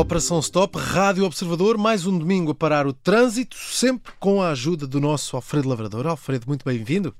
Operação 0.00 0.38
Stop, 0.38 0.78
Rádio 0.78 1.24
Observador, 1.24 1.76
mais 1.76 2.06
um 2.06 2.16
domingo 2.16 2.52
a 2.52 2.54
parar 2.54 2.86
o 2.86 2.92
trânsito, 2.92 3.56
sempre 3.56 4.12
com 4.20 4.40
a 4.40 4.50
ajuda 4.50 4.86
do 4.86 5.00
nosso 5.00 5.34
Alfredo 5.34 5.68
Lavrador. 5.68 6.06
Alfredo, 6.06 6.44
muito 6.46 6.64
bem-vindo. 6.64 7.12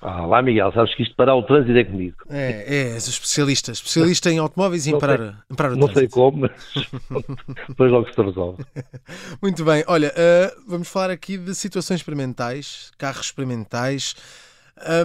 Ah, 0.00 0.24
lá, 0.24 0.40
Miguel, 0.40 0.72
sabes 0.72 0.94
que 0.96 1.02
isto 1.02 1.14
parar 1.14 1.36
o 1.36 1.42
trânsito 1.42 1.76
é 1.76 1.84
comigo. 1.84 2.16
É, 2.30 2.64
é, 2.66 2.94
és 2.94 3.06
especialista, 3.06 3.70
especialista 3.70 4.30
em 4.32 4.38
automóveis 4.38 4.86
e 4.86 4.94
em 4.94 4.98
parar, 4.98 5.44
em 5.50 5.54
parar 5.54 5.72
o 5.74 5.76
não 5.76 5.86
trânsito. 5.86 5.88
Não 5.88 5.94
sei 5.94 6.08
como, 6.08 6.38
mas 6.38 7.66
depois 7.68 7.92
logo 7.92 8.10
se 8.10 8.22
resolve. 8.22 8.64
Muito 9.42 9.62
bem, 9.62 9.84
olha, 9.86 10.08
uh, 10.08 10.62
vamos 10.66 10.88
falar 10.88 11.10
aqui 11.10 11.36
de 11.36 11.54
situações 11.54 12.00
experimentais, 12.00 12.92
carros 12.96 13.26
experimentais. 13.26 14.16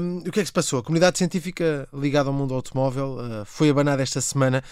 Um, 0.02 0.20
o 0.20 0.32
que 0.32 0.40
é 0.40 0.44
que 0.44 0.46
se 0.46 0.54
passou? 0.54 0.80
A 0.80 0.84
comunidade 0.84 1.18
científica 1.18 1.90
ligada 1.94 2.30
ao 2.30 2.34
mundo 2.34 2.54
automóvel 2.54 3.18
uh, 3.20 3.46
foi 3.46 3.70
abanada 3.70 4.02
esta 4.02 4.22
semana 4.22 4.64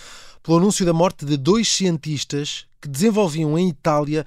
pelo 0.45 0.59
anúncio 0.59 0.85
da 0.85 0.93
morte 0.93 1.25
de 1.25 1.37
dois 1.37 1.67
cientistas 1.67 2.67
que 2.79 2.87
desenvolviam 2.87 3.57
em 3.57 3.67
Itália 3.67 4.23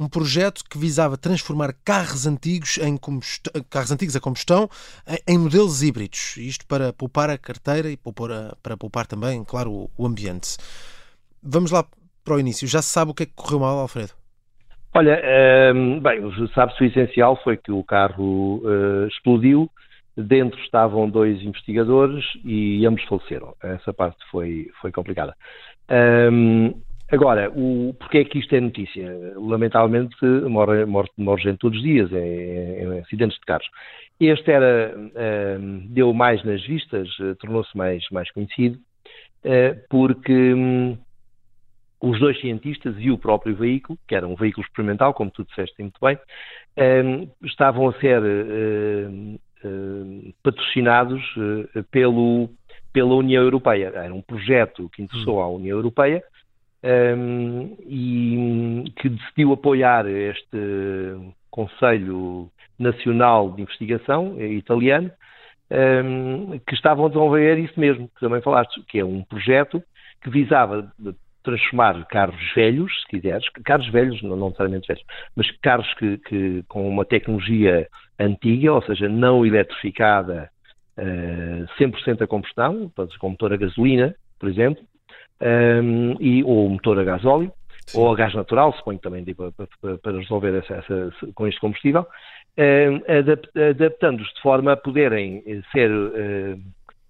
um 0.00 0.08
projeto 0.08 0.62
que 0.64 0.78
visava 0.78 1.18
transformar 1.18 1.74
carros 1.84 2.26
antigos, 2.26 2.78
em 2.78 2.96
carros 3.68 3.90
antigos 3.90 4.16
a 4.16 4.20
combustão 4.20 4.70
em 5.26 5.36
modelos 5.36 5.82
híbridos. 5.82 6.36
Isto 6.38 6.66
para 6.66 6.92
poupar 6.92 7.28
a 7.28 7.36
carteira 7.36 7.90
e 7.90 7.96
poupar 7.96 8.56
para 8.62 8.76
poupar 8.76 9.06
também, 9.06 9.44
claro, 9.44 9.90
o 9.98 10.06
ambiente. 10.06 10.56
Vamos 11.42 11.70
lá 11.70 11.84
para 12.24 12.36
o 12.36 12.40
início. 12.40 12.66
Já 12.66 12.80
se 12.80 12.88
sabe 12.88 13.10
o 13.10 13.14
que 13.14 13.24
é 13.24 13.26
que 13.26 13.32
correu 13.34 13.60
mal, 13.60 13.78
Alfredo? 13.78 14.12
Olha, 14.94 15.20
um, 15.74 16.00
bem, 16.00 16.22
sabe-se 16.54 16.82
o 16.82 16.86
essencial 16.86 17.38
foi 17.44 17.58
que 17.58 17.70
o 17.70 17.84
carro 17.84 18.62
uh, 18.64 19.06
explodiu 19.08 19.70
Dentro 20.18 20.58
estavam 20.60 21.08
dois 21.08 21.40
investigadores 21.42 22.24
e 22.44 22.84
ambos 22.84 23.04
faleceram. 23.04 23.54
Essa 23.62 23.94
parte 23.94 24.18
foi, 24.30 24.68
foi 24.80 24.90
complicada. 24.90 25.36
Um, 25.88 26.74
agora, 27.10 27.50
o, 27.50 27.94
porque 27.98 28.18
é 28.18 28.24
que 28.24 28.40
isto 28.40 28.52
é 28.54 28.60
notícia? 28.60 29.08
Lamentavelmente, 29.36 30.16
morre, 30.24 30.84
morre, 30.84 31.08
morre 31.16 31.42
gente 31.42 31.58
todos 31.58 31.78
os 31.78 31.84
dias 31.84 32.10
em, 32.12 32.16
em 32.16 32.98
acidentes 32.98 33.38
de 33.38 33.46
carros. 33.46 33.68
Este 34.18 34.50
era, 34.50 34.92
um, 35.60 35.86
deu 35.88 36.12
mais 36.12 36.42
nas 36.42 36.66
vistas, 36.66 37.08
tornou-se 37.38 37.76
mais, 37.76 38.04
mais 38.10 38.28
conhecido, 38.32 38.76
uh, 39.44 39.78
porque 39.88 40.32
um, 40.32 40.98
os 42.00 42.18
dois 42.18 42.40
cientistas 42.40 42.96
e 42.98 43.10
o 43.10 43.18
próprio 43.18 43.54
veículo, 43.54 43.98
que 44.06 44.14
era 44.14 44.26
um 44.26 44.34
veículo 44.34 44.66
experimental, 44.66 45.14
como 45.14 45.30
tu 45.30 45.44
disseste 45.44 45.80
muito 45.80 45.98
bem, 46.00 46.18
estavam 47.42 47.88
a 47.88 47.92
ser 47.94 48.22
eh, 48.22 49.38
patrocinados 50.42 51.22
eh, 51.74 51.82
pelo, 51.90 52.48
pela 52.92 53.14
União 53.14 53.42
Europeia. 53.42 53.92
Era 53.94 54.14
um 54.14 54.22
projeto 54.22 54.88
que 54.90 55.02
interessou 55.02 55.40
à 55.40 55.48
União 55.48 55.76
Europeia 55.76 56.22
um, 56.82 56.88
ehm, 56.88 57.76
e 57.86 58.92
que 58.96 59.08
decidiu 59.08 59.52
apoiar 59.52 60.06
este 60.06 60.58
Conselho 61.50 62.50
Nacional 62.78 63.50
de 63.52 63.62
Investigação 63.62 64.40
italiano, 64.40 65.10
um, 65.70 65.74
ehm, 65.74 66.58
que 66.66 66.74
estavam 66.74 67.06
a 67.06 67.08
desenvolver 67.08 67.58
isso 67.58 67.78
mesmo, 67.78 68.08
que 68.08 68.20
também 68.20 68.40
falaste, 68.40 68.80
que 68.88 69.00
é 69.00 69.04
um 69.04 69.22
projeto 69.24 69.82
que 70.22 70.30
visava 70.30 70.92
transformar 71.42 72.04
carros 72.06 72.40
velhos, 72.54 72.92
se 73.02 73.08
quiseres, 73.08 73.48
carros 73.64 73.88
velhos, 73.90 74.22
não, 74.22 74.36
não 74.36 74.46
necessariamente 74.46 74.88
velhos, 74.88 75.04
mas 75.34 75.50
carros 75.60 75.92
que, 75.94 76.18
que, 76.18 76.64
com 76.68 76.88
uma 76.88 77.04
tecnologia 77.04 77.88
antiga, 78.18 78.72
ou 78.72 78.82
seja, 78.82 79.08
não 79.08 79.46
eletrificada, 79.46 80.50
uh, 80.98 81.00
eh, 81.00 81.66
100% 81.78 82.22
a 82.22 82.26
combustão, 82.26 82.90
com 83.18 83.30
motor 83.30 83.52
a 83.52 83.56
gasolina, 83.56 84.14
por 84.38 84.48
exemplo, 84.48 84.82
um, 85.40 85.46
ehm, 85.46 86.16
e, 86.20 86.44
ou 86.44 86.68
motor 86.68 86.98
a 86.98 87.04
gasóleo, 87.04 87.52
Sim. 87.86 88.00
ou 88.00 88.12
a 88.12 88.16
gás 88.16 88.34
natural, 88.34 88.72
suponho 88.74 88.98
também 88.98 89.24
para, 89.24 89.52
para, 89.52 89.98
para 89.98 90.18
resolver 90.18 90.58
essa, 90.58 90.74
essa, 90.74 91.12
com 91.34 91.46
este 91.46 91.60
combustível, 91.60 92.02
uh, 92.02 93.70
adaptando-os 93.70 94.28
de 94.34 94.42
forma 94.42 94.72
a 94.72 94.76
poderem 94.76 95.42
ser 95.72 95.90
uh, 95.90 96.60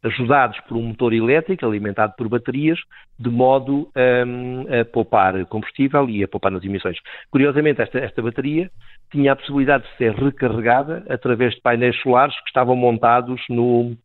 ajudados 0.03 0.59
por 0.69 0.77
um 0.77 0.83
motor 0.83 1.13
elétrico 1.13 1.67
alimentado 1.67 2.15
por 2.17 2.29
baterias, 2.29 2.79
de 3.19 3.29
modo 3.29 3.91
um, 3.97 4.81
a 4.81 4.85
poupar 4.85 5.45
combustível 5.47 6.09
e 6.09 6.23
a 6.23 6.29
poupar 6.29 6.53
nas 6.53 6.65
emissões. 6.65 6.99
Curiosamente, 7.31 7.83
esta, 7.83 7.99
esta 7.99 8.23
bateria 8.23 8.71
tinha 9.11 9.33
a 9.33 9.37
possibilidade 9.37 9.85
de 9.85 9.97
ser 9.97 10.15
recarregada 10.15 11.05
através 11.09 11.55
de 11.55 11.61
painéis 11.61 12.01
solares 12.01 12.35
que 12.43 12.49
estavam 12.49 12.77
montados 12.77 13.41
no, 13.49 13.97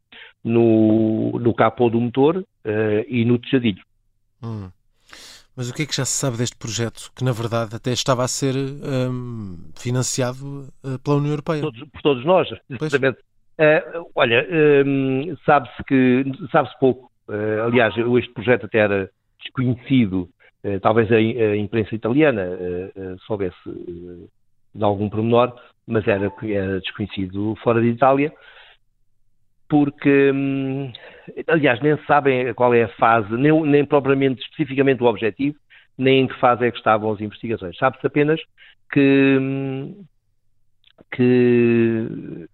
no, 0.43 1.39
no 1.39 1.53
capô 1.53 1.89
do 1.89 1.99
motor 1.99 2.37
uh, 2.37 2.45
e 3.07 3.23
no 3.25 3.37
tejadilho. 3.37 3.83
Hum. 4.41 4.69
Mas 5.55 5.69
o 5.69 5.73
que 5.73 5.83
é 5.83 5.85
que 5.85 5.95
já 5.95 6.03
se 6.03 6.17
sabe 6.17 6.37
deste 6.37 6.55
projeto, 6.55 7.11
que 7.15 7.23
na 7.23 7.31
verdade 7.31 7.75
até 7.75 7.91
estava 7.91 8.23
a 8.23 8.27
ser 8.27 8.55
um, 8.55 9.69
financiado 9.75 10.67
uh, 10.83 10.97
pela 11.03 11.17
União 11.17 11.31
Europeia? 11.31 11.61
Todos, 11.61 11.89
por 11.89 12.01
todos 12.01 12.25
nós, 12.25 12.47
exatamente. 12.67 13.19
Uh, 13.59 14.09
olha, 14.15 14.47
um, 14.85 15.35
sabe-se 15.45 15.83
que 15.83 16.23
sabe-se 16.51 16.77
pouco. 16.79 17.11
Uh, 17.27 17.63
aliás, 17.65 17.93
este 17.97 18.33
projeto 18.33 18.65
até 18.65 18.79
era 18.79 19.09
desconhecido. 19.39 20.29
Uh, 20.63 20.79
talvez 20.79 21.11
a, 21.11 21.15
a, 21.15 21.57
imprensa 21.57 21.93
italiana 21.93 22.57
soubesse 23.27 23.55
de 24.73 24.83
algum 24.83 25.09
pormenor, 25.09 25.53
mas 25.85 26.07
era, 26.07 26.31
era 26.43 26.79
desconhecido 26.79 27.55
fora 27.63 27.81
de 27.81 27.89
Itália, 27.89 28.33
porque, 29.69 30.31
um, 30.31 30.91
aliás, 31.47 31.79
nem 31.81 31.97
sabem 32.05 32.53
qual 32.53 32.73
é 32.73 32.83
a 32.83 32.95
fase, 32.95 33.31
nem, 33.33 33.61
nem 33.63 33.85
propriamente 33.85 34.41
especificamente 34.41 35.03
o 35.03 35.07
objetivo, 35.07 35.57
nem 35.97 36.21
em 36.21 36.27
que 36.27 36.39
fase 36.39 36.65
é 36.65 36.71
que 36.71 36.77
estavam 36.77 37.11
as 37.11 37.21
investigações. 37.21 37.77
Sabe-se 37.77 38.05
apenas 38.07 38.39
que, 38.91 39.37
hum, 39.39 40.05
que 41.11 42.47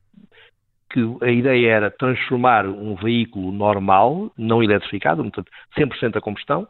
que 0.89 0.99
a 1.21 1.29
ideia 1.29 1.69
era 1.69 1.91
transformar 1.91 2.65
um 2.65 2.95
veículo 2.95 3.51
normal, 3.51 4.31
não 4.37 4.63
eletrificado, 4.63 5.21
portanto 5.23 5.51
100% 5.77 6.17
a 6.17 6.21
combustão, 6.21 6.67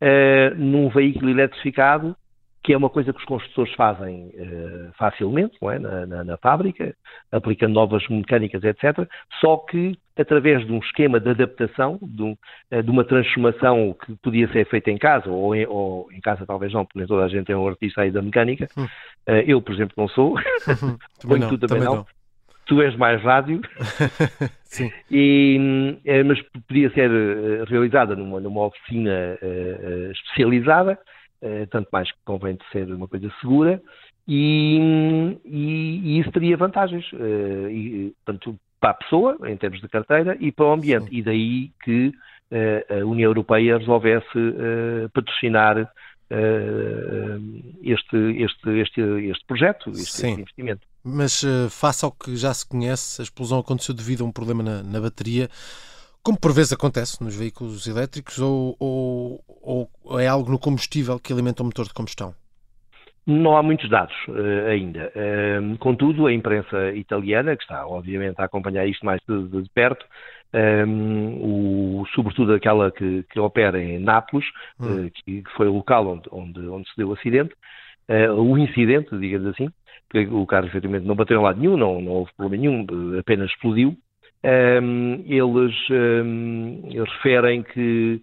uh, 0.00 0.54
num 0.56 0.88
veículo 0.88 1.30
eletrificado, 1.30 2.16
que 2.62 2.72
é 2.72 2.76
uma 2.76 2.90
coisa 2.90 3.12
que 3.12 3.18
os 3.20 3.24
construtores 3.24 3.72
fazem 3.74 4.28
uh, 4.34 4.92
facilmente, 4.98 5.56
é? 5.62 5.78
na, 5.78 6.06
na, 6.06 6.24
na, 6.24 6.36
fábrica, 6.36 6.94
aplicando 7.30 7.74
novas 7.74 8.06
mecânicas, 8.08 8.62
etc. 8.64 9.08
Só 9.40 9.56
que 9.58 9.96
através 10.18 10.66
de 10.66 10.72
um 10.72 10.78
esquema 10.78 11.20
de 11.20 11.30
adaptação, 11.30 11.98
de, 12.02 12.22
um, 12.22 12.36
uh, 12.72 12.82
de 12.82 12.90
uma 12.90 13.04
transformação 13.04 13.94
que 14.04 14.16
podia 14.16 14.50
ser 14.52 14.66
feita 14.66 14.90
em 14.90 14.98
casa, 14.98 15.28
ou 15.28 15.54
em, 15.54 15.66
ou 15.66 16.08
em, 16.12 16.20
casa 16.20 16.46
talvez 16.46 16.72
não, 16.72 16.84
porque 16.84 16.98
nem 16.98 17.08
toda 17.08 17.24
a 17.24 17.28
gente 17.28 17.50
é 17.50 17.56
um 17.56 17.68
artista 17.68 18.02
aí 18.02 18.10
da 18.10 18.22
mecânica. 18.22 18.68
Hum. 18.76 18.86
eu, 19.46 19.60
por 19.60 19.72
exemplo, 19.74 19.94
não 19.96 20.08
sou. 20.08 20.34
também 21.20 21.38
não, 21.38 21.48
também, 21.48 21.58
também 21.58 21.84
não. 21.84 21.96
não 21.96 22.06
tu 22.66 22.82
és 22.82 22.94
mais 22.96 23.22
rádio. 23.22 23.60
E, 25.10 25.98
eh, 26.04 26.22
mas 26.22 26.38
podia 26.68 26.90
ser 26.90 27.10
eh, 27.10 27.64
realizada 27.66 28.14
numa, 28.14 28.38
numa 28.40 28.66
oficina 28.66 29.38
uh, 29.40 30.10
especializada, 30.12 30.98
tanto 31.70 31.88
mais 31.90 32.10
que 32.10 32.18
convém 32.26 32.56
de 32.56 32.64
ser 32.70 32.92
uma 32.92 33.08
coisa 33.08 33.32
segura, 33.40 33.80
e, 34.28 34.78
e, 35.46 36.00
e 36.04 36.18
isso 36.18 36.30
teria 36.32 36.58
vantagens, 36.58 37.06
e, 37.70 38.12
tanto 38.26 38.58
para 38.78 38.90
a 38.90 38.94
pessoa, 38.94 39.38
em 39.46 39.56
termos 39.56 39.80
de 39.80 39.88
carteira, 39.88 40.36
e 40.40 40.52
para 40.52 40.66
o 40.66 40.72
ambiente. 40.72 41.08
Sim. 41.08 41.16
E 41.16 41.22
daí 41.22 41.70
que 41.82 42.12
a 42.90 43.04
União 43.06 43.30
Europeia 43.30 43.78
resolvesse 43.78 44.38
patrocinar 45.14 45.90
este, 47.82 48.42
este, 48.42 48.80
este, 48.80 49.30
este 49.30 49.46
projeto, 49.46 49.90
este, 49.90 50.02
este 50.02 50.28
investimento. 50.28 50.86
Mas 51.08 51.44
uh, 51.44 51.70
face 51.70 52.04
ao 52.04 52.10
que 52.10 52.34
já 52.34 52.52
se 52.52 52.68
conhece, 52.68 53.22
a 53.22 53.24
explosão 53.24 53.60
aconteceu 53.60 53.94
devido 53.94 54.24
a 54.24 54.26
um 54.26 54.32
problema 54.32 54.60
na, 54.60 54.82
na 54.82 55.00
bateria, 55.00 55.48
como 56.20 56.36
por 56.36 56.52
vezes 56.52 56.72
acontece 56.72 57.22
nos 57.22 57.36
veículos 57.36 57.86
elétricos, 57.86 58.40
ou, 58.40 58.74
ou, 58.80 59.40
ou, 59.62 60.18
é 60.18 60.26
algo 60.26 60.50
no 60.50 60.58
combustível 60.58 61.20
que 61.20 61.32
alimenta 61.32 61.62
o 61.62 61.66
motor 61.66 61.86
de 61.86 61.94
combustão? 61.94 62.34
Não 63.24 63.56
há 63.56 63.62
muitos 63.62 63.88
dados 63.88 64.14
uh, 64.26 64.68
ainda. 64.68 65.12
Uh, 65.14 65.78
contudo, 65.78 66.26
a 66.26 66.32
imprensa 66.32 66.90
italiana, 66.92 67.56
que 67.56 67.62
está 67.62 67.86
obviamente 67.86 68.40
a 68.40 68.44
acompanhar 68.44 68.84
isto 68.88 69.06
mais 69.06 69.20
de, 69.28 69.62
de 69.62 69.70
perto, 69.70 70.04
um, 70.52 72.00
o, 72.00 72.06
sobretudo 72.16 72.52
aquela 72.52 72.90
que, 72.90 73.24
que, 73.30 73.38
opera 73.38 73.80
em 73.80 74.00
Nápoles, 74.00 74.46
hum. 74.80 75.06
uh, 75.06 75.10
que, 75.10 75.42
que, 75.42 75.50
foi 75.56 75.68
o 75.68 75.74
local 75.74 76.08
onde, 76.08 76.28
onde, 76.32 76.68
onde 76.68 76.88
se 76.88 76.96
deu 76.96 77.10
o 77.10 77.12
acidente, 77.14 77.54
o 78.36 78.56
incidente, 78.56 79.16
digamos 79.18 79.48
assim, 79.48 79.68
porque 80.08 80.26
o 80.32 80.46
carro 80.46 80.66
efetivamente 80.66 81.06
não 81.06 81.16
bateu 81.16 81.38
em 81.38 81.42
lado 81.42 81.60
nenhum, 81.60 81.76
não, 81.76 82.00
não 82.00 82.12
houve 82.12 82.30
problema 82.36 82.62
nenhum, 82.62 83.18
apenas 83.18 83.50
explodiu. 83.50 83.96
Um, 84.44 85.24
eles, 85.26 85.74
um, 85.90 86.82
eles, 86.88 87.10
referem 87.14 87.62
que, 87.62 88.20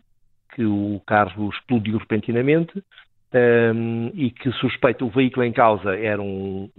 que 0.55 0.63
o 0.63 1.01
carro 1.05 1.49
explodiu 1.49 1.97
repentinamente 1.97 2.81
um, 3.33 4.11
e 4.13 4.29
que 4.31 4.51
suspeita 4.53 5.03
o 5.03 5.09
veículo 5.09 5.45
em 5.45 5.51
causa 5.51 5.95
era 5.97 6.21
um, 6.21 6.69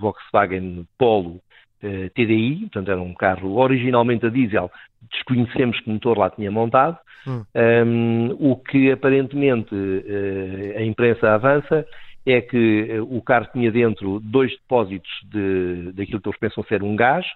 Volkswagen 0.00 0.86
Polo 0.96 1.40
uh, 1.82 2.10
TDI, 2.14 2.60
portanto 2.60 2.90
era 2.90 3.00
um 3.00 3.12
carro 3.12 3.56
originalmente 3.56 4.24
a 4.24 4.30
diesel, 4.30 4.70
desconhecemos 5.10 5.78
que 5.80 5.90
motor 5.90 6.16
lá 6.16 6.30
tinha 6.30 6.50
montado, 6.50 6.96
hum. 7.26 7.44
um, 7.86 8.36
o 8.38 8.56
que 8.56 8.90
aparentemente 8.90 9.74
uh, 9.74 10.78
a 10.78 10.82
imprensa 10.82 11.34
avança 11.34 11.84
é 12.26 12.40
que 12.40 13.00
o 13.08 13.20
carro 13.20 13.48
tinha 13.52 13.70
dentro 13.70 14.18
dois 14.20 14.50
depósitos 14.52 15.10
de, 15.24 15.92
daquilo 15.92 16.20
que 16.20 16.28
eles 16.28 16.38
pensam 16.38 16.64
ser 16.64 16.82
um 16.82 16.96
gás, 16.96 17.26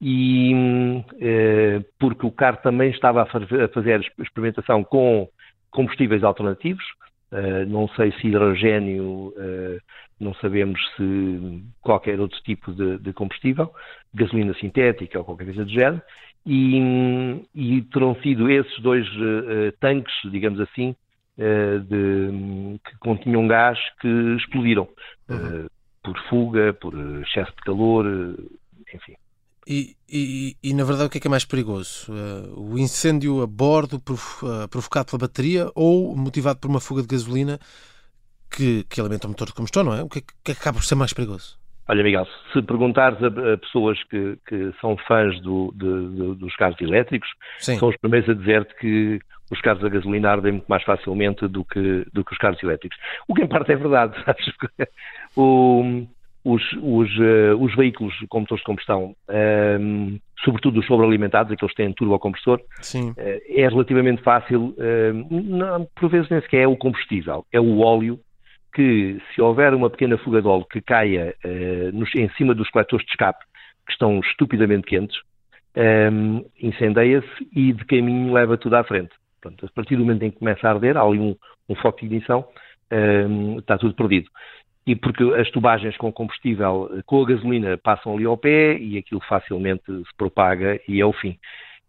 e 0.00 0.52
uh, 0.54 1.84
porque 1.98 2.26
o 2.26 2.30
carro 2.30 2.58
também 2.62 2.90
estava 2.90 3.22
a 3.22 3.68
fazer 3.68 4.00
experimentação 4.18 4.82
com 4.82 5.28
combustíveis 5.70 6.22
alternativos, 6.22 6.84
uh, 7.32 7.66
não 7.68 7.88
sei 7.88 8.12
se 8.12 8.28
hidrogênio, 8.28 9.32
não 10.20 10.34
sabemos 10.34 10.80
se 10.96 11.64
qualquer 11.80 12.20
outro 12.20 12.40
tipo 12.42 12.72
de, 12.72 12.98
de 12.98 13.12
combustível, 13.12 13.72
gasolina 14.14 14.54
sintética 14.54 15.18
ou 15.18 15.24
qualquer 15.24 15.46
coisa 15.46 15.64
do 15.64 15.70
género, 15.70 16.02
e, 16.44 17.40
e 17.54 17.82
terão 17.92 18.16
sido 18.16 18.50
esses 18.50 18.78
dois 18.80 19.06
tanques, 19.80 20.14
digamos 20.30 20.60
assim, 20.60 20.94
de, 21.36 22.78
que 22.84 22.98
continham 22.98 23.48
gás 23.48 23.78
que 24.00 24.08
explodiram 24.36 24.88
uhum. 25.28 25.64
uh, 25.64 25.70
por 26.02 26.18
fuga, 26.28 26.72
por 26.74 26.94
excesso 27.22 27.52
de 27.52 27.62
calor, 27.62 28.06
enfim. 28.94 29.14
E, 29.66 29.96
e, 30.08 30.56
e, 30.60 30.74
na 30.74 30.82
verdade 30.82 31.06
o 31.06 31.10
que 31.10 31.18
é 31.18 31.20
que 31.20 31.28
é 31.28 31.30
mais 31.30 31.44
perigoso? 31.44 32.12
o 32.56 32.76
incêndio 32.76 33.42
a 33.42 33.46
bordo 33.46 34.00
provocado 34.68 35.06
pela 35.06 35.20
bateria 35.20 35.70
ou 35.72 36.16
motivado 36.16 36.58
por 36.58 36.68
uma 36.68 36.80
fuga 36.80 37.00
de 37.00 37.06
gasolina 37.06 37.60
que, 38.50 38.84
que 38.88 39.00
alimenta 39.00 39.28
o 39.28 39.30
motor 39.30 39.46
de 39.46 39.54
combustão, 39.54 39.84
não 39.84 39.94
é? 39.94 40.02
O 40.02 40.08
que 40.08 40.18
é 40.18 40.22
que 40.44 40.52
acaba 40.52 40.78
por 40.78 40.84
ser 40.84 40.96
mais 40.96 41.12
perigoso? 41.12 41.61
Olha, 41.88 42.02
Miguel, 42.02 42.26
se 42.52 42.62
perguntares 42.62 43.18
a, 43.22 43.58
pessoas 43.58 44.02
que, 44.04 44.38
que, 44.46 44.72
são 44.80 44.96
fãs 44.96 45.40
do, 45.40 45.72
de, 45.74 46.08
de, 46.16 46.34
dos 46.36 46.54
carros 46.56 46.80
elétricos, 46.80 47.28
Sim. 47.58 47.76
são 47.76 47.88
os 47.88 47.96
primeiros 47.96 48.28
a 48.28 48.34
dizer 48.34 48.64
que 48.78 49.18
os 49.50 49.60
carros 49.60 49.84
a 49.84 49.88
gasolina 49.88 50.30
ardem 50.30 50.52
muito 50.52 50.66
mais 50.66 50.82
facilmente 50.84 51.46
do 51.48 51.64
que, 51.64 52.06
do 52.12 52.24
que 52.24 52.32
os 52.32 52.38
carros 52.38 52.62
elétricos. 52.62 52.96
O 53.28 53.34
que 53.34 53.42
em 53.42 53.48
parte 53.48 53.72
é 53.72 53.76
verdade, 53.76 54.14
sabes? 54.24 54.46
O, 55.36 56.06
os, 56.44 56.62
os, 56.80 57.10
uh, 57.18 57.56
os, 57.58 57.74
veículos 57.76 58.14
com 58.28 58.40
motores 58.40 58.62
de 58.62 58.66
combustão, 58.66 59.14
um, 59.28 59.34
ehm, 59.34 60.18
sobretudo 60.44 60.80
os 60.80 60.86
sobrealimentados, 60.86 61.52
aqueles 61.52 61.74
que 61.74 61.82
têm 61.82 61.92
turbocompressor, 61.92 62.58
uh, 62.58 63.14
é 63.16 63.68
relativamente 63.68 64.22
fácil, 64.22 64.74
uh, 64.78 65.26
não, 65.30 65.86
por 65.94 66.08
vezes 66.10 66.28
nem 66.30 66.40
sequer 66.40 66.62
é 66.62 66.66
o 66.66 66.76
combustível, 66.76 67.44
é 67.52 67.60
o 67.60 67.80
óleo 67.80 68.18
que 68.72 69.20
se 69.34 69.40
houver 69.40 69.74
uma 69.74 69.90
pequena 69.90 70.16
fuga 70.18 70.40
de 70.40 70.48
óleo 70.48 70.66
que 70.70 70.80
caia 70.80 71.34
uh, 71.44 71.96
nos, 71.96 72.14
em 72.14 72.28
cima 72.30 72.54
dos 72.54 72.70
coletores 72.70 73.04
de 73.04 73.12
escape, 73.12 73.44
que 73.86 73.92
estão 73.92 74.20
estupidamente 74.20 74.86
quentes, 74.86 75.16
um, 75.76 75.80
ehm, 75.80 76.44
incendeia-se 76.60 77.48
e 77.54 77.72
de 77.72 77.84
caminho 77.84 78.32
leva 78.32 78.56
tudo 78.56 78.76
à 78.76 78.84
frente. 78.84 79.10
Pronto, 79.40 79.66
a 79.66 79.68
partir 79.70 79.96
do 79.96 80.04
momento 80.04 80.22
em 80.22 80.30
que 80.30 80.38
começa 80.38 80.66
a 80.66 80.70
arder, 80.70 80.96
há 80.96 81.02
ali 81.02 81.18
um, 81.18 81.34
um 81.68 81.74
foco 81.74 81.98
de 82.00 82.06
ignição, 82.06 82.46
um, 82.90 82.96
ehm, 82.96 83.58
está 83.58 83.76
tudo 83.76 83.94
perdido. 83.94 84.28
E 84.86 84.96
porque 84.96 85.22
as 85.34 85.50
tubagens 85.50 85.96
com 85.96 86.12
combustível, 86.12 86.90
eh, 86.92 87.02
com 87.06 87.22
a 87.22 87.26
gasolina, 87.26 87.78
passam 87.78 88.14
ali 88.14 88.24
ao 88.24 88.36
pé 88.36 88.76
e 88.76 88.98
aquilo 88.98 89.20
facilmente 89.28 89.84
se 89.86 90.16
propaga 90.16 90.80
e 90.88 91.00
é 91.00 91.06
o 91.06 91.12
fim. 91.12 91.38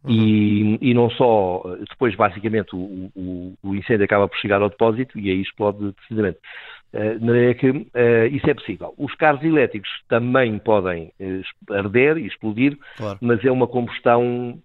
Uhum. 0.03 0.11
E, 0.11 0.77
e, 0.81 0.93
não 0.93 1.09
só, 1.11 1.63
depois 1.89 2.13
basicamente 2.15 2.75
o, 2.75 3.09
o, 3.15 3.53
o, 3.63 3.75
incêndio 3.75 4.03
acaba 4.03 4.27
por 4.27 4.37
chegar 4.37 4.61
ao 4.61 4.69
depósito 4.69 5.17
e 5.17 5.29
aí 5.29 5.41
explode 5.41 5.93
decididamente. 5.93 6.39
Uh, 6.93 7.17
de 7.17 7.25
maneira 7.25 7.55
que 7.55 7.69
uh, 7.69 7.85
isso 8.31 8.47
é 8.49 8.53
possível. 8.53 8.93
Os 8.97 9.15
carros 9.15 9.43
elétricos 9.43 9.89
também 10.07 10.59
podem 10.59 11.11
uh, 11.19 11.73
arder 11.73 12.17
e 12.17 12.27
explodir, 12.27 12.77
claro. 12.97 13.17
mas 13.21 13.43
é 13.43 13.51
uma 13.51 13.67
combustão 13.67 14.59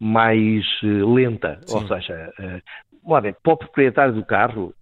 mais 0.00 0.64
lenta, 0.82 1.60
Sim. 1.66 1.76
ou 1.76 1.88
seja, 1.88 2.32
uh, 2.38 3.20
bem, 3.22 3.34
para 3.42 3.52
o 3.52 3.56
proprietário 3.56 4.14
do 4.14 4.24
carro, 4.24 4.74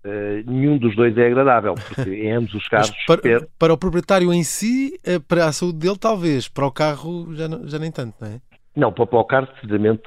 nenhum 0.46 0.76
dos 0.76 0.94
dois 0.96 1.16
é 1.16 1.26
agradável, 1.26 1.74
porque 1.74 2.10
em 2.10 2.32
ambos 2.32 2.52
os 2.54 2.66
carros. 2.68 2.90
Para, 3.06 3.46
para, 3.58 3.72
o 3.72 3.78
proprietário 3.78 4.32
em 4.32 4.42
si, 4.42 4.98
para 5.28 5.46
a 5.46 5.52
saúde 5.52 5.78
dele, 5.78 5.96
talvez, 5.98 6.48
para 6.48 6.66
o 6.66 6.72
carro 6.72 7.34
já, 7.34 7.46
já 7.64 7.78
nem 7.78 7.90
tanto, 7.90 8.14
não 8.20 8.28
é? 8.28 8.40
Não, 8.76 8.92
para, 8.92 9.04
o 9.04 9.24
carro, 9.24 9.46
precisamente, 9.46 10.02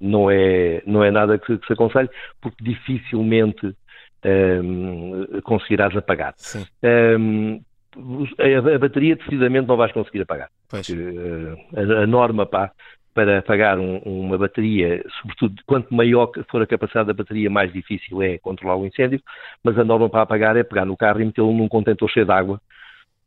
não 0.00 0.30
é, 0.30 0.80
não 0.86 1.02
é 1.02 1.10
nada 1.10 1.36
que, 1.36 1.58
que 1.58 1.66
se 1.66 1.72
aconselhe, 1.72 2.08
porque 2.40 2.62
dificilmente 2.62 3.74
um, 4.24 5.40
conseguirás 5.42 5.96
apagar. 5.96 6.34
Um, 6.82 7.60
a, 8.38 8.74
a, 8.74 8.78
bateria, 8.78 9.16
decididamente, 9.16 9.66
não 9.66 9.76
vais 9.76 9.92
conseguir 9.92 10.22
apagar. 10.22 10.48
Porque, 10.68 10.92
uh, 10.92 11.56
a, 11.76 12.02
a, 12.02 12.06
norma 12.06 12.46
para, 12.46 12.70
para 13.14 13.38
apagar 13.38 13.78
um, 13.78 13.98
uma 13.98 14.38
bateria, 14.38 15.04
sobretudo 15.20 15.60
quanto 15.66 15.92
maior 15.92 16.30
for 16.50 16.62
a 16.62 16.66
capacidade 16.66 17.08
da 17.08 17.14
bateria, 17.14 17.50
mais 17.50 17.72
difícil 17.72 18.22
é 18.22 18.38
controlar 18.38 18.76
o 18.76 18.86
incêndio, 18.86 19.20
mas 19.62 19.78
a 19.78 19.84
norma 19.84 20.08
para 20.08 20.22
apagar 20.22 20.56
é 20.56 20.62
pegar 20.62 20.84
no 20.84 20.96
carro 20.96 21.20
e 21.20 21.24
metê-lo 21.24 21.52
num 21.52 21.68
contentor 21.68 22.08
cheio 22.10 22.26
de 22.26 22.32
água, 22.32 22.60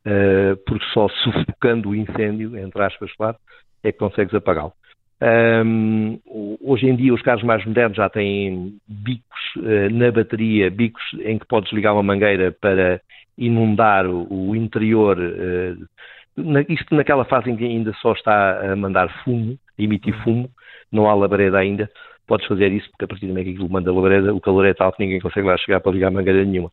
uh, 0.05 0.55
porque 0.65 0.85
só 0.93 1.09
sufocando 1.09 1.89
o 1.89 1.95
incêndio, 1.95 2.57
entre 2.57 2.81
aspas, 2.83 3.11
claro, 3.15 3.37
é 3.83 3.91
que 3.91 3.97
consegues 3.97 4.33
apagá-lo. 4.33 4.73
Um, 5.21 6.19
hoje 6.59 6.87
em 6.87 6.95
dia 6.95 7.13
os 7.13 7.21
carros 7.21 7.43
mais 7.43 7.63
modernos 7.63 7.95
já 7.95 8.09
têm 8.09 8.75
bicos 8.87 9.55
uh, 9.57 9.89
na 9.91 10.11
bateria, 10.11 10.71
bicos 10.71 11.03
em 11.23 11.37
que 11.37 11.45
podes 11.45 11.71
ligar 11.71 11.93
uma 11.93 12.01
mangueira 12.01 12.51
para 12.51 12.99
inundar 13.37 14.07
o, 14.07 14.49
o 14.49 14.55
interior, 14.55 15.19
uh, 15.19 15.87
na, 16.35 16.61
isto 16.61 16.95
naquela 16.95 17.23
fase 17.25 17.51
em 17.51 17.55
que 17.55 17.65
ainda 17.65 17.93
só 18.01 18.13
está 18.13 18.71
a 18.71 18.75
mandar 18.75 19.09
fumo, 19.23 19.57
a 19.77 19.81
emitir 19.81 20.15
uhum. 20.15 20.23
fumo, 20.23 20.49
não 20.91 21.07
há 21.07 21.13
labareda 21.13 21.59
ainda, 21.59 21.89
podes 22.25 22.47
fazer 22.47 22.71
isso, 22.71 22.89
porque 22.89 23.05
a 23.05 23.07
partir 23.07 23.25
do 23.27 23.29
momento 23.29 23.45
que 23.45 23.51
aquilo 23.51 23.69
manda 23.69 23.93
labareda, 23.93 24.33
o 24.33 24.41
calor 24.41 24.65
é 24.65 24.73
tal 24.73 24.91
que 24.91 25.03
ninguém 25.03 25.19
consegue 25.19 25.47
lá 25.47 25.57
chegar 25.57 25.81
para 25.81 25.91
ligar 25.91 26.09
mangueira 26.09 26.43
nenhuma. 26.43 26.71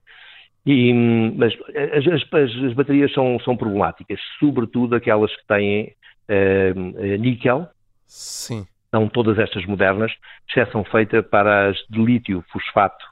E, 0.64 0.92
mas 1.36 1.54
as, 1.92 2.06
as, 2.06 2.64
as, 2.64 2.72
baterias 2.74 3.12
são, 3.12 3.38
são 3.40 3.56
problemáticas, 3.56 4.20
sobretudo 4.38 4.94
aquelas 4.94 5.34
que 5.34 5.46
têm 5.46 5.92
uh, 6.28 7.18
níquel. 7.18 7.68
Sim. 8.06 8.66
São 8.90 9.08
todas 9.08 9.38
estas 9.38 9.66
modernas, 9.66 10.12
exceção 10.48 10.82
feita 10.84 11.22
para 11.22 11.68
as 11.68 11.76
de 11.90 12.02
lítio, 12.02 12.42
fosfato 12.50 13.04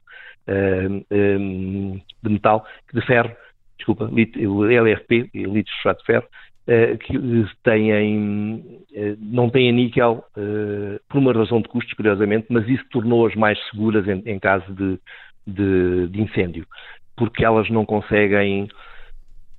uh, 0.48 1.04
um, 1.10 2.00
de 2.22 2.30
metal, 2.30 2.66
de 2.92 3.00
ferro, 3.02 3.30
desculpa, 3.76 4.04
o 4.04 4.64
LRP, 4.64 5.30
lítio 5.34 5.74
fosfato 5.74 6.00
de 6.00 6.06
ferro, 6.06 6.26
uh, 6.66 6.98
que 6.98 7.46
têm, 7.62 8.64
não 9.18 9.50
têm 9.50 9.70
níquel 9.70 10.24
por 11.08 11.18
uma 11.18 11.32
razão 11.32 11.60
de 11.60 11.68
custos, 11.68 11.92
curiosamente, 11.92 12.46
mas 12.48 12.66
isso 12.68 12.84
tornou-as 12.90 13.34
mais 13.34 13.58
seguras 13.70 14.08
em, 14.08 14.22
em 14.24 14.38
caso 14.38 14.72
de, 14.72 14.98
de, 15.46 16.08
de 16.08 16.22
incêndio, 16.22 16.66
porque 17.14 17.44
elas 17.44 17.68
não 17.68 17.84
conseguem 17.84 18.66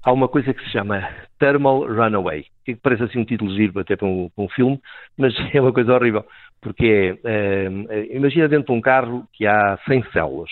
há 0.07 0.11
uma 0.13 0.29
coisa 0.29 0.53
que 0.53 0.63
se 0.63 0.71
chama 0.71 1.05
Thermal 1.37 1.85
Runaway, 1.85 2.45
que 2.63 2.75
parece 2.77 3.03
assim 3.03 3.19
um 3.19 3.25
título 3.25 3.53
giro 3.53 3.77
até 3.77 3.97
para 3.97 4.07
um, 4.07 4.29
para 4.33 4.45
um 4.45 4.49
filme, 4.49 4.79
mas 5.17 5.33
é 5.53 5.59
uma 5.59 5.73
coisa 5.73 5.93
horrível, 5.93 6.25
porque 6.61 7.19
é, 7.25 7.67
é, 7.89 8.15
imagina 8.15 8.47
dentro 8.47 8.67
de 8.67 8.79
um 8.79 8.81
carro 8.81 9.27
que 9.33 9.45
há 9.45 9.77
100 9.85 10.05
células 10.13 10.49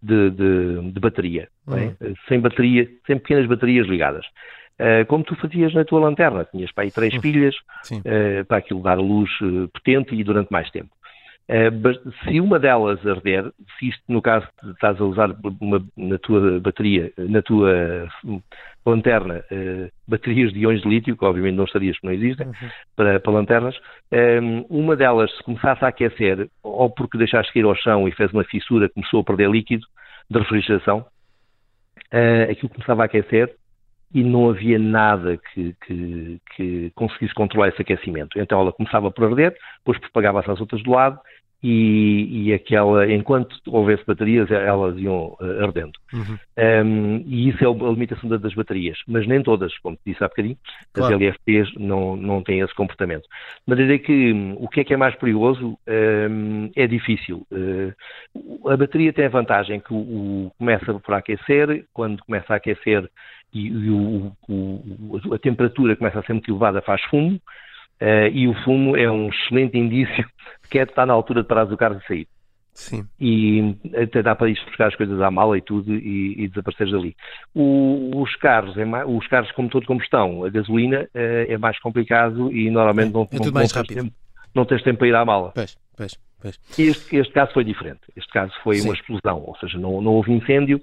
de, 0.00 0.30
de, 0.30 0.92
de 0.92 1.00
bateria, 1.00 1.48
é? 1.68 1.70
uhum. 1.70 1.96
é? 2.00 2.12
sem 2.28 2.38
bateria, 2.38 2.88
sem 3.04 3.18
pequenas 3.18 3.46
baterias 3.46 3.88
ligadas. 3.88 4.24
Uh, 4.80 5.04
como 5.06 5.22
tu 5.22 5.36
fazias 5.36 5.74
na 5.74 5.84
tua 5.84 6.00
lanterna, 6.00 6.44
tinhas 6.44 6.72
para 6.72 6.84
aí 6.84 6.90
três 6.90 7.12
uhum. 7.14 7.20
pilhas 7.20 7.54
uh, 7.92 8.44
para 8.46 8.56
aquilo 8.56 8.82
dar 8.82 8.98
luz 8.98 9.30
uh, 9.40 9.68
potente 9.68 10.14
e 10.14 10.24
durante 10.24 10.50
mais 10.50 10.70
tempo. 10.70 10.90
Eh, 11.48 11.70
se 12.24 12.40
uma 12.40 12.58
delas 12.58 13.04
arder, 13.06 13.50
se 13.78 13.88
isto 13.88 14.02
no 14.08 14.22
caso 14.22 14.46
estás 14.72 15.00
a 15.00 15.04
usar 15.04 15.36
uma, 15.60 15.84
na 15.96 16.18
tua 16.18 16.60
bateria, 16.60 17.12
na 17.18 17.42
tua 17.42 18.08
lanterna, 18.84 19.44
uh, 19.50 19.90
baterias 20.08 20.52
de 20.52 20.60
íons 20.60 20.82
de 20.82 20.88
lítio, 20.88 21.16
que 21.16 21.24
obviamente 21.24 21.54
não 21.54 21.64
estarias, 21.64 21.96
porque 21.96 22.06
não 22.06 22.14
existem, 22.14 22.46
uhum. 22.48 22.54
para, 22.96 23.20
para, 23.20 23.32
lanternas, 23.32 23.76
ehm, 24.10 24.64
uma 24.68 24.96
delas 24.96 25.30
se 25.36 25.42
começasse 25.44 25.84
a 25.84 25.88
aquecer, 25.88 26.48
ou 26.62 26.90
porque 26.90 27.18
deixaste 27.18 27.52
cair 27.52 27.64
ao 27.64 27.76
chão 27.76 28.08
e 28.08 28.12
fez 28.12 28.32
uma 28.32 28.44
fissura, 28.44 28.88
começou 28.88 29.20
a 29.20 29.24
perder 29.24 29.50
líquido 29.50 29.86
de 30.28 30.38
refrigeração, 30.38 31.06
uh, 32.12 32.50
aquilo 32.50 32.70
começava 32.70 33.02
a 33.02 33.06
aquecer 33.06 33.54
e 34.14 34.22
não 34.22 34.50
havia 34.50 34.78
nada 34.78 35.38
que, 35.38 35.74
que, 35.86 36.40
que, 36.54 36.92
conseguisse 36.94 37.34
controlar 37.34 37.68
esse 37.68 37.80
aquecimento. 37.80 38.38
Então 38.38 38.60
ela 38.60 38.72
começava 38.72 39.10
por 39.10 39.24
arder, 39.24 39.54
depois 39.78 39.98
propagava-se 39.98 40.50
às 40.50 40.60
outras 40.60 40.82
do 40.82 40.90
lado 40.90 41.18
e, 41.62 42.48
e, 42.48 42.52
aquela, 42.52 43.10
enquanto 43.10 43.56
houvesse 43.68 44.04
baterias, 44.04 44.50
elas 44.50 44.98
iam 44.98 45.36
uh, 45.40 45.62
ardendo. 45.62 45.92
Uhum. 46.12 46.38
Um, 46.58 47.24
e 47.24 47.48
isso 47.50 47.64
é 47.64 47.68
a 47.68 47.90
limitação 47.90 48.28
das 48.28 48.54
baterias, 48.54 48.98
mas 49.06 49.26
nem 49.28 49.40
todas, 49.42 49.76
como 49.78 49.96
disse 50.04 50.24
há 50.24 50.28
bocadinho, 50.28 50.56
claro. 50.92 51.14
as 51.14 51.20
LFPs 51.20 51.72
não, 51.78 52.16
não 52.16 52.42
têm 52.42 52.60
esse 52.60 52.74
comportamento. 52.74 53.22
De 53.22 53.28
maneira 53.74 53.96
que 53.98 54.32
um, 54.32 54.54
o 54.58 54.68
que 54.68 54.80
é 54.80 54.84
que 54.84 54.92
é 54.92 54.96
mais 54.96 55.14
perigoso 55.14 55.78
um, 55.88 56.70
é 56.74 56.86
difícil. 56.88 57.46
Uh, 57.52 58.68
a 58.68 58.76
bateria 58.76 59.12
tem 59.12 59.26
a 59.26 59.30
vantagem 59.30 59.78
que 59.78 59.94
o, 59.94 59.96
o, 59.96 60.52
começa 60.58 60.92
por 60.94 61.14
aquecer, 61.14 61.84
quando 61.92 62.24
começa 62.24 62.54
a 62.54 62.56
aquecer 62.56 63.08
e, 63.54 63.68
e 63.68 63.90
o, 63.90 64.32
a 65.32 65.38
temperatura 65.38 65.94
começa 65.94 66.18
a 66.18 66.22
ser 66.24 66.32
muito 66.32 66.50
elevada, 66.50 66.82
faz 66.82 67.02
fumo 67.04 67.40
Uh, 68.02 68.26
e 68.32 68.48
o 68.48 68.54
fumo 68.64 68.96
é 68.96 69.08
um 69.08 69.28
excelente 69.28 69.78
indício 69.78 70.28
de 70.72 70.78
que 70.78 70.78
é 70.78 70.82
está 70.82 71.04
na 71.04 71.12
altura 71.12 71.42
de 71.42 71.48
parar 71.48 71.70
o 71.72 71.76
carro 71.76 72.00
e 72.02 72.06
sair. 72.06 72.28
Sim. 72.74 73.06
E 73.20 73.76
até 74.02 74.22
dá 74.22 74.34
para 74.34 74.48
ir 74.48 74.58
buscar 74.64 74.88
as 74.88 74.96
coisas 74.96 75.20
à 75.20 75.30
mala 75.30 75.58
e 75.58 75.60
tudo 75.60 75.94
e, 75.94 76.42
e 76.42 76.48
desaparecer 76.48 76.90
dali. 76.90 77.14
O, 77.54 78.22
os 78.22 78.34
carros, 78.36 78.76
é 78.78 78.84
mais, 78.84 79.06
os 79.06 79.26
carros 79.28 79.52
como 79.52 79.68
todo 79.68 79.86
combustão, 79.86 80.42
a 80.44 80.48
gasolina 80.48 81.02
uh, 81.02 81.52
é 81.52 81.58
mais 81.58 81.78
complicado 81.80 82.50
e 82.50 82.70
normalmente 82.70 83.10
é, 83.10 83.12
não, 83.12 83.28
é 83.30 83.36
não, 83.38 83.44
não. 83.44 83.52
Tens 83.52 83.72
tempo, 83.72 84.12
não 84.54 84.64
tens 84.64 84.82
tempo 84.82 84.98
para 84.98 85.08
ir 85.08 85.14
à 85.14 85.24
mala. 85.24 85.52
Pois, 85.54 85.76
pois, 85.94 86.18
pois. 86.40 86.58
Este, 86.78 87.16
este 87.16 87.32
caso 87.34 87.52
foi 87.52 87.62
diferente. 87.62 88.00
Este 88.16 88.32
caso 88.32 88.52
foi 88.64 88.76
Sim. 88.76 88.88
uma 88.88 88.94
explosão, 88.94 89.44
ou 89.46 89.56
seja, 89.58 89.78
não, 89.78 90.00
não 90.00 90.12
houve 90.12 90.32
incêndio, 90.32 90.80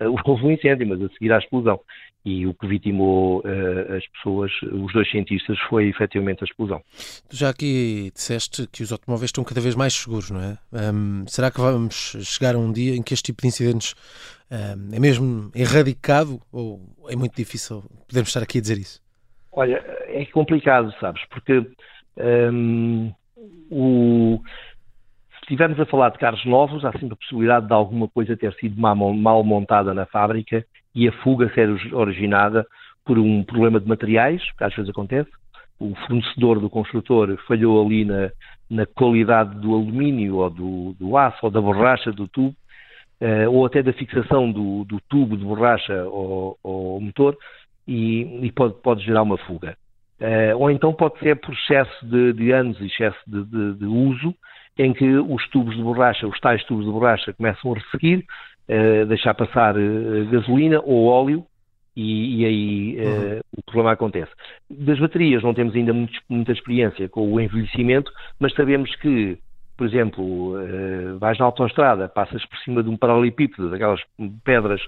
houve 0.24 0.44
um 0.44 0.50
incêndio, 0.50 0.86
mas 0.86 1.02
a 1.02 1.08
seguir 1.10 1.32
à 1.32 1.38
explosão 1.38 1.80
e 2.24 2.46
o 2.46 2.54
que 2.54 2.66
vitimou 2.66 3.40
uh, 3.40 3.96
as 3.96 4.06
pessoas, 4.08 4.52
os 4.62 4.92
dois 4.92 5.10
cientistas, 5.10 5.58
foi 5.68 5.88
efetivamente 5.88 6.42
a 6.42 6.44
explosão. 6.44 6.80
Tu 7.28 7.36
já 7.36 7.48
aqui 7.48 8.12
disseste 8.14 8.66
que 8.68 8.82
os 8.82 8.92
automóveis 8.92 9.28
estão 9.28 9.42
cada 9.42 9.60
vez 9.60 9.74
mais 9.74 9.92
seguros, 9.92 10.30
não 10.30 10.40
é? 10.40 10.56
Um, 10.72 11.26
será 11.26 11.50
que 11.50 11.60
vamos 11.60 12.16
chegar 12.22 12.54
a 12.54 12.58
um 12.58 12.72
dia 12.72 12.94
em 12.94 13.02
que 13.02 13.12
este 13.12 13.24
tipo 13.26 13.42
de 13.42 13.48
incidentes 13.48 13.94
um, 14.50 14.94
é 14.94 15.00
mesmo 15.00 15.50
erradicado 15.54 16.40
ou 16.52 16.80
é 17.08 17.16
muito 17.16 17.34
difícil 17.34 17.82
podemos 18.06 18.28
estar 18.28 18.42
aqui 18.42 18.58
a 18.58 18.60
dizer 18.60 18.78
isso? 18.78 19.02
Olha, 19.50 19.84
é 20.06 20.24
complicado, 20.26 20.94
sabes, 21.00 21.22
porque 21.28 21.66
um, 22.16 23.12
o 23.70 24.40
estivermos 25.42 25.78
a 25.80 25.86
falar 25.86 26.10
de 26.10 26.18
carros 26.18 26.44
novos, 26.44 26.84
há 26.84 26.92
sempre 26.92 27.12
a 27.12 27.16
possibilidade 27.16 27.66
de 27.66 27.72
alguma 27.74 28.08
coisa 28.08 28.36
ter 28.36 28.52
sido 28.54 28.80
mal 28.80 29.44
montada 29.44 29.92
na 29.92 30.06
fábrica 30.06 30.64
e 30.94 31.08
a 31.08 31.12
fuga 31.22 31.52
ser 31.54 31.68
originada 31.94 32.66
por 33.04 33.18
um 33.18 33.42
problema 33.42 33.80
de 33.80 33.88
materiais, 33.88 34.42
que 34.56 34.64
às 34.64 34.74
vezes 34.74 34.90
acontece. 34.90 35.30
O 35.78 35.94
fornecedor 36.06 36.60
do 36.60 36.70
construtor 36.70 37.36
falhou 37.48 37.84
ali 37.84 38.04
na, 38.04 38.30
na 38.70 38.86
qualidade 38.86 39.58
do 39.60 39.74
alumínio 39.74 40.36
ou 40.36 40.50
do, 40.50 40.96
do, 40.98 41.16
aço 41.16 41.38
ou 41.42 41.50
da 41.50 41.60
borracha 41.60 42.12
do 42.12 42.28
tubo, 42.28 42.54
uh, 43.20 43.50
ou 43.50 43.66
até 43.66 43.82
da 43.82 43.92
fixação 43.92 44.50
do, 44.50 44.84
do 44.84 45.00
tubo 45.08 45.36
de 45.36 45.44
borracha 45.44 46.02
ao, 46.02 46.56
ao 46.62 47.00
motor 47.00 47.36
e, 47.86 48.46
e, 48.46 48.52
pode, 48.52 48.74
pode 48.82 49.04
gerar 49.04 49.22
uma 49.22 49.38
fuga. 49.38 49.76
Uh, 50.20 50.56
ou 50.56 50.70
então 50.70 50.92
pode 50.92 51.18
ser 51.18 51.34
por 51.40 51.52
excesso 51.52 52.06
de, 52.06 52.32
de 52.32 52.52
anos 52.52 52.80
e 52.80 52.86
excesso 52.86 53.18
de, 53.26 53.44
de, 53.44 53.74
de, 53.74 53.86
uso, 53.86 54.32
em 54.78 54.92
que 54.92 55.04
os 55.04 55.46
tubos 55.48 55.76
de 55.76 55.82
borracha, 55.82 56.26
os 56.26 56.38
tais 56.40 56.64
tubos 56.64 56.84
de 56.84 56.90
borracha, 56.90 57.32
começam 57.32 57.72
a 57.72 57.78
resseguir, 57.78 58.24
uh, 58.68 59.06
deixar 59.06 59.34
passar 59.34 59.76
uh, 59.76 60.26
gasolina 60.30 60.80
ou 60.84 61.06
óleo 61.06 61.44
e, 61.94 62.40
e 62.40 62.46
aí 62.46 62.96
uh, 63.00 63.34
uhum. 63.34 63.40
o 63.58 63.62
problema 63.64 63.92
acontece. 63.92 64.32
Das 64.70 64.98
baterias 64.98 65.42
não 65.42 65.52
temos 65.52 65.74
ainda 65.74 65.92
muito, 65.92 66.18
muita 66.28 66.52
experiência 66.52 67.08
com 67.08 67.30
o 67.30 67.40
envelhecimento, 67.40 68.10
mas 68.40 68.54
sabemos 68.54 68.94
que, 68.96 69.38
por 69.76 69.86
exemplo, 69.86 70.54
vais 71.18 71.38
na 71.38 71.44
autoestrada, 71.44 72.08
passas 72.08 72.44
por 72.46 72.58
cima 72.58 72.82
de 72.82 72.88
um 72.88 72.96
paralelepípedo, 72.96 73.70
daquelas 73.70 74.00
pedras 74.44 74.80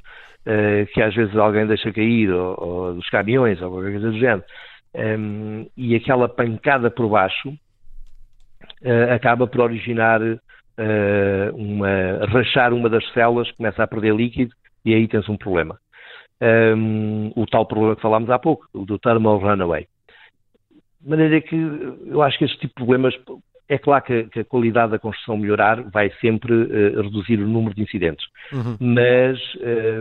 que 0.92 1.02
às 1.02 1.14
vezes 1.14 1.34
alguém 1.36 1.66
deixa 1.66 1.90
cair, 1.90 2.30
ou, 2.30 2.54
ou 2.58 2.94
dos 2.94 3.08
caminhões, 3.08 3.60
ou 3.60 3.70
qualquer 3.70 3.92
coisa 3.92 4.10
do 4.10 4.18
género, 4.18 4.44
um, 4.94 5.00
ehm, 5.00 5.66
e 5.76 5.94
aquela 5.96 6.28
pancada 6.28 6.90
por 6.90 7.08
baixo 7.08 7.54
acaba 9.14 9.46
por 9.46 9.60
originar 9.60 10.20
uh, 10.78 11.56
uma, 11.56 12.26
rachar 12.26 12.72
uma 12.72 12.88
das 12.88 13.06
células, 13.12 13.50
começa 13.52 13.82
a 13.82 13.86
perder 13.86 14.14
líquido 14.14 14.54
e 14.84 14.94
aí 14.94 15.08
tens 15.08 15.28
um 15.28 15.36
problema. 15.36 15.78
Um, 16.40 17.32
o 17.36 17.46
tal 17.46 17.64
problema 17.64 17.96
que 17.96 18.02
falámos 18.02 18.28
há 18.30 18.38
pouco, 18.38 18.66
o 18.72 18.84
do 18.84 18.98
thermal 18.98 19.38
runaway. 19.38 19.86
De 21.00 21.08
maneira 21.08 21.40
que 21.40 21.56
eu 22.06 22.22
acho 22.22 22.38
que 22.38 22.44
este 22.44 22.58
tipo 22.58 22.68
de 22.68 22.74
problemas, 22.74 23.14
é 23.68 23.78
claro 23.78 24.04
que, 24.04 24.24
que 24.24 24.40
a 24.40 24.44
qualidade 24.44 24.92
da 24.92 24.98
construção 24.98 25.36
melhorar 25.36 25.82
vai 25.82 26.10
sempre 26.20 26.52
uh, 26.52 27.02
reduzir 27.02 27.40
o 27.40 27.48
número 27.48 27.74
de 27.74 27.82
incidentes, 27.82 28.26
uhum. 28.52 28.76
mas 28.80 29.38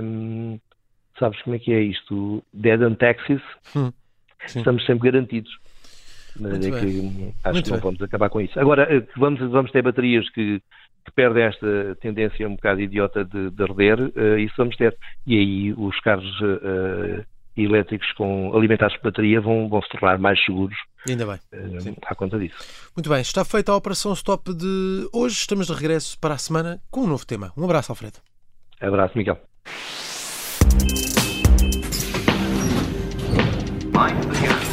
um, 0.02 0.60
sabes 1.20 1.42
como 1.44 1.56
é 1.56 1.60
que 1.60 1.72
é 1.72 1.82
isto? 1.82 2.44
Dead 2.54 2.82
and 2.82 2.96
Texas, 2.96 3.42
uhum. 3.76 3.94
estamos 4.46 4.86
sempre 4.86 5.12
garantidos. 5.12 5.52
Mas 6.40 6.66
é 6.66 6.72
que 6.72 7.34
acho 7.44 7.54
Muito 7.54 7.66
que 7.66 7.70
não 7.70 7.78
bem. 7.78 7.80
vamos 7.82 8.02
acabar 8.02 8.30
com 8.30 8.42
isso. 8.42 8.60
Agora, 8.60 8.88
eh, 8.94 9.04
vamos, 9.18 9.40
vamos 9.52 9.72
ter 9.72 9.82
baterias 9.82 10.30
que, 10.30 10.60
que 11.06 11.12
perdem 11.16 11.44
esta 11.44 11.98
tendência 12.02 12.48
um 12.48 12.56
bocado 12.56 12.82
idiota 12.82 13.24
de, 13.24 13.52
de 13.52 13.64
arder, 13.64 14.00
uh, 14.00 14.40
isso 14.40 14.54
vamos 14.58 14.76
ter. 14.76 14.98
E 15.28 15.38
aí 15.38 15.74
os 15.74 16.00
carros 16.00 16.40
uh, 16.42 17.24
elétricos 17.56 18.12
com 18.14 18.56
alimentados 18.56 18.96
por 18.98 19.12
bateria 19.12 19.40
vão, 19.40 19.70
vão 19.70 19.82
se 19.82 19.90
tornar 19.90 20.18
mais 20.18 20.44
seguros. 20.44 20.78
Ainda 21.08 21.26
bem. 21.26 21.36
Uh, 21.54 21.96
à 22.06 22.16
conta 22.16 22.40
disso. 22.40 22.56
Muito 22.96 23.10
bem, 23.10 23.22
está 23.22 23.46
feita 23.46 23.72
a 23.72 23.76
operação 23.76 24.14
stop 24.14 24.54
de 24.54 25.08
hoje. 25.14 25.36
Estamos 25.36 25.68
de 25.68 25.74
regresso 25.74 26.18
para 26.20 26.34
a 26.34 26.38
semana 26.38 26.82
com 26.90 27.02
um 27.02 27.08
novo 27.08 27.26
tema. 27.26 27.52
Um 27.58 27.64
abraço, 27.64 27.92
Alfredo. 27.92 28.18
Abraço, 28.82 29.18
Miguel. 29.18 29.40
Mind 33.94 34.73